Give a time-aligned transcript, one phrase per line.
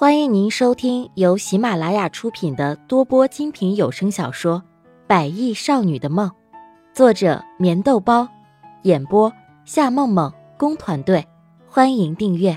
[0.00, 4.62] 欢迎您收听由喜马拉雅出品的多播精品有声小说
[5.08, 6.30] 《百亿少女的梦》，
[6.94, 8.28] 作者：棉豆包，
[8.84, 9.32] 演播：
[9.64, 11.26] 夏梦梦工团队。
[11.66, 12.56] 欢迎订阅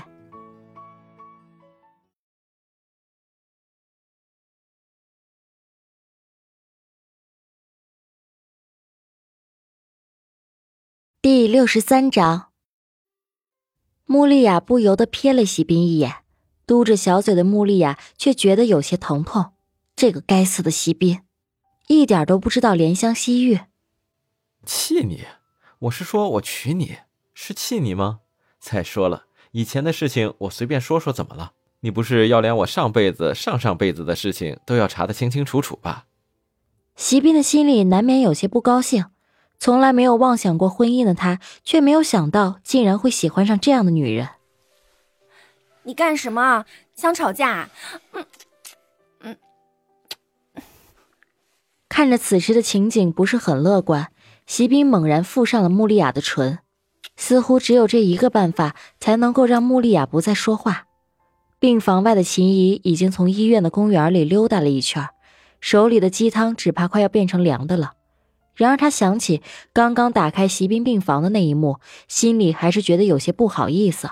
[11.20, 12.52] 第六十三章。
[14.04, 16.21] 穆丽亚不由得瞥了席斌一眼。
[16.66, 19.52] 嘟着小嘴的穆丽亚却觉得有些疼痛。
[19.94, 21.20] 这个该死的席斌，
[21.86, 23.60] 一点都不知道怜香惜玉。
[24.64, 25.24] 气你？
[25.80, 26.98] 我是说我娶你，
[27.34, 28.20] 是气你吗？
[28.58, 31.52] 再说了，以前的事情我随便说说怎么了？
[31.80, 36.06] 你不是要连我上辈子、上上辈子的事情都要查得清清楚楚吧？
[36.94, 39.06] 席斌的心里难免有些不高兴。
[39.58, 44.28] 从来没有妄想过婚姻的他，却没有想到竟然会喜欢上这样的女人。
[45.84, 46.64] 你干什么？
[46.94, 47.68] 想吵架？
[48.12, 48.24] 嗯
[49.20, 49.36] 嗯。
[51.88, 54.12] 看着此时的情景不是很乐观，
[54.46, 56.60] 席斌猛然附上了穆丽亚的唇，
[57.16, 60.86] 似乎只有这一个办法才能够让穆丽亚不再说话。
[61.58, 65.08] 病房外的秦怡已经从医院的公园里溜达了一圈，
[65.60, 67.92] 手里的鸡汤只怕快要变成凉的了。
[68.54, 74.10] 然而他想起刚刚打开席斌病房的那一幕，心里还是觉得有些不好意思。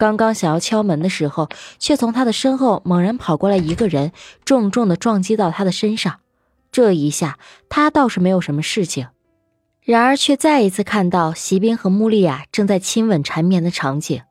[0.00, 4.12] 刚刚想要敲门的时候，却从他的身后猛然跑过来一个人，
[4.46, 6.20] 重重的撞击到他的身上。
[6.72, 9.08] 这一下他倒是没有什么事情，
[9.82, 14.22] 然而却再一次看到席斌和穆丽亚正在亲吻缠绵的场景，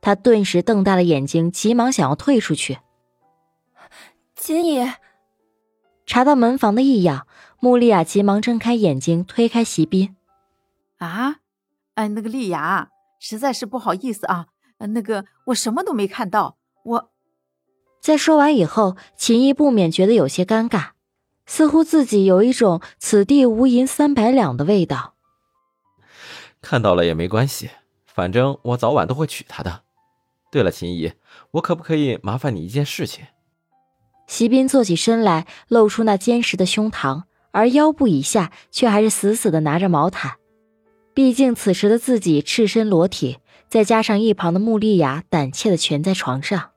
[0.00, 2.78] 他顿时瞪大了眼睛，急忙想要退出去。
[4.34, 4.94] 秦野
[6.06, 7.26] 查到门房的异样，
[7.60, 10.16] 穆丽亚急忙睁开眼睛，推开席斌。
[10.96, 11.40] 啊，
[11.96, 12.88] 哎，那个丽雅，
[13.20, 14.46] 实在是不好意思啊。
[14.86, 16.56] 那个，我什么都没看到。
[16.84, 17.10] 我，
[18.00, 20.90] 在说完以后，秦毅不免觉得有些尴尬，
[21.46, 25.14] 似乎自己有一种“此地无银三百两”的味道。
[26.62, 27.70] 看到了也没关系，
[28.06, 29.82] 反正我早晚都会娶她的。
[30.50, 31.12] 对了，秦姨，
[31.52, 33.26] 我可不可以麻烦你一件事情？
[34.26, 40.36] 席斌坐起身来，露出那坚实的胸膛，而腰部以下却还是死死的拿着毛毯。
[41.18, 43.38] 毕竟此时的自己赤身裸体。
[43.68, 46.70] 再加上一旁的穆丽雅胆怯的蜷在床上，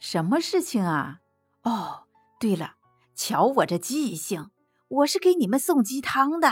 [0.00, 1.18] 什么事情啊？
[1.62, 2.04] 哦，
[2.40, 2.76] 对了，
[3.14, 4.46] 瞧我这记性，
[4.88, 6.50] 我是给你们送鸡汤的。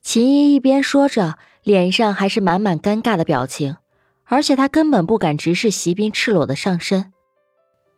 [0.00, 3.76] 秦姨一边说着，脸上还是满满尴尬的表情，
[4.24, 7.12] 而且她根本不敢直视席斌赤裸的上身。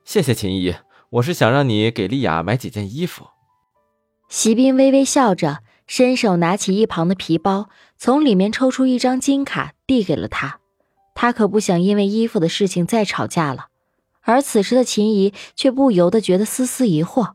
[0.04, 0.74] 谢谢秦姨，
[1.10, 3.28] 我是想让你给丽雅买几件衣服。
[4.28, 5.60] 席斌微微笑着。
[5.86, 7.68] 伸手拿起一旁的皮包，
[7.98, 10.58] 从里面抽出一张金卡，递给了他。
[11.14, 13.66] 他可不想因为衣服的事情再吵架了。
[14.22, 17.34] 而此时的秦怡却不由得觉得丝丝疑惑，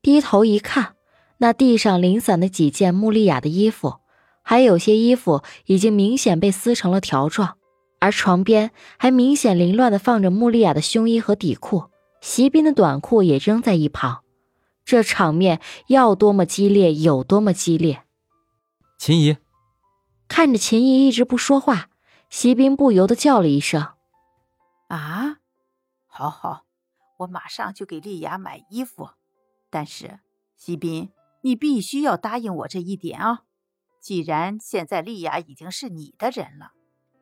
[0.00, 0.94] 低头一看，
[1.38, 3.96] 那地上零散的几件穆丽亚的衣服，
[4.42, 7.56] 还有些衣服已经明显被撕成了条状，
[8.00, 11.84] 而床边还明显凌乱的放着穆丽亚的胸衣和底裤，
[12.22, 14.23] 席斌的短裤也扔在一旁。
[14.84, 18.04] 这场面要多么激烈有多么激烈。
[18.98, 19.38] 秦姨
[20.28, 21.88] 看着秦姨一直不说话，
[22.28, 23.94] 席斌不由得叫了一声
[24.88, 25.38] ：“啊，
[26.06, 26.64] 好好，
[27.18, 29.10] 我马上就给丽雅买衣服。
[29.70, 30.20] 但是，
[30.56, 33.42] 席斌，你必须要答应我这一点啊！
[34.00, 36.72] 既然现在丽雅已经是你的人了，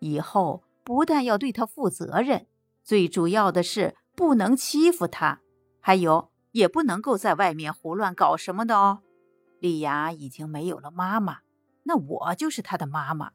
[0.01, 2.47] 以后不但要对她负责任，
[2.83, 5.41] 最主要的是不能欺负她，
[5.81, 9.01] 还有。”也不能够在外面胡乱搞什么的哦。
[9.61, 11.39] 丽雅已经没有了妈妈，
[11.85, 13.33] 那我就是她的妈妈。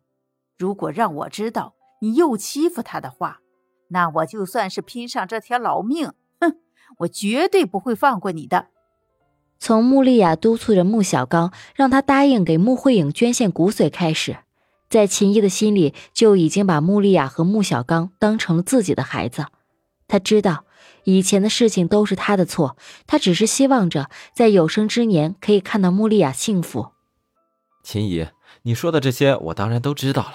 [0.57, 3.39] 如果让我知道你又欺负她的话，
[3.89, 6.57] 那我就算是拼上这条老命，哼，
[6.99, 8.67] 我绝对不会放过你的。
[9.59, 14.37] 从穆丽雅督促着穆小刚让他答应给穆慧颖捐献骨髓开始，
[14.89, 19.47] 在秦毅的心里就已经把穆丽雅和穆小刚当成了自己的孩子。
[20.07, 20.65] 他知道。
[21.03, 22.75] 以前的事情都是他的错，
[23.05, 26.89] 他只是希望着在有生之年可以看到穆丽亚幸福。
[27.83, 28.27] 秦姨，
[28.63, 30.33] 你说的这些我当然都知道了，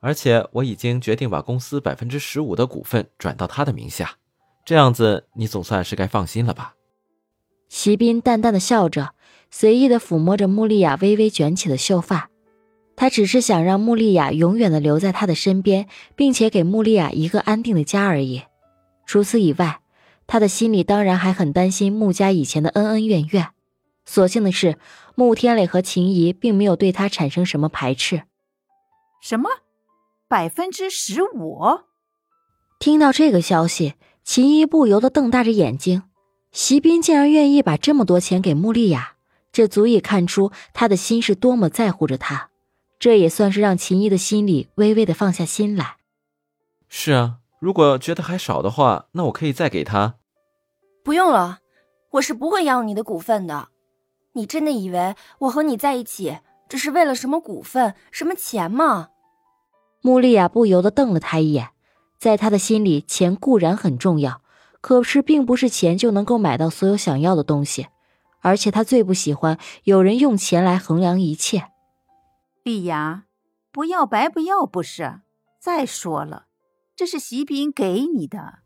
[0.00, 4.16] 而且我已经决定把公司百分之十五的股份转到他的名下，
[4.66, 6.74] 这样子你总算是该放心了吧？
[7.70, 9.14] 席斌淡淡的笑着，
[9.50, 12.28] 随意的抚摸着穆丽亚微微卷起的秀发，
[12.96, 18.42] 他只是想让穆丽亚永远的留在他的身边，并且给穆丽亚一个安定的家而已。
[19.06, 19.80] 除此以外。
[20.30, 23.48] 他的心里当然还很担心穆家以前的恩恩怨怨，
[24.04, 24.78] 所幸的是，
[25.16, 28.22] 穆天磊和秦怡并没有对他产生什么排斥。
[29.20, 29.50] 什么？
[30.28, 31.80] 百分之十五？
[32.78, 36.04] 听到这个消息，秦怡不由得瞪大着眼睛，
[36.52, 39.16] 席斌竟然愿意把这么多钱给穆丽雅，
[39.50, 42.50] 这足以看出他的心是多么在乎着她。
[43.00, 45.96] 这也算是让秦一的心里微微的放下心来。
[46.88, 50.18] 是啊，如果觉得还少的话，那我可以再给他。
[51.02, 51.60] 不用了，
[52.10, 53.68] 我是不会要你的股份的。
[54.32, 56.38] 你真的以为我和你在一起
[56.68, 59.08] 只是为了什么股份、什么钱吗？
[60.02, 61.70] 穆丽亚不由得瞪了他一眼。
[62.18, 64.42] 在他的心里，钱固然很重要，
[64.82, 67.88] 可是并不是钱就能够买到所有想要的东西，
[68.40, 71.64] 而且他最不喜欢有人用钱来衡量一切。
[72.62, 73.24] 丽雅，
[73.72, 75.22] 不要白不要不是？
[75.58, 76.44] 再说了，
[76.94, 78.59] 这是席斌给你的。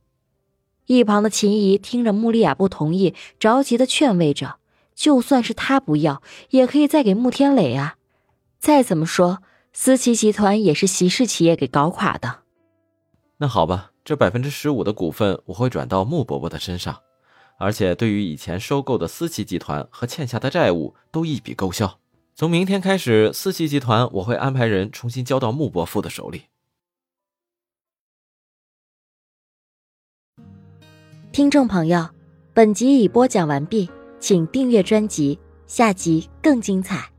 [0.86, 4.56] 一旁的秦姨听着穆丽亚不同意，着急的劝慰着
[4.94, 7.96] ：“就算是他不要，也可以再给穆天磊啊！
[8.58, 9.38] 再怎么说，
[9.72, 12.40] 思琪集团也是席氏企业给搞垮的。”
[13.38, 17.00] 那好吧，这百分之十五的股份我会转到穆伯伯的身上，
[17.58, 21.98] 而且对于以前收购的思琪集团和欠下的债务都一笔勾销。
[22.36, 26.42] 从明天开始，思琪集团我会安排人重新交到穆伯父的手里。
[31.34, 32.08] 听众朋友，
[32.52, 33.90] 本集已播讲完毕，
[34.20, 35.36] 请订阅专辑，
[35.66, 37.13] 下集更精彩。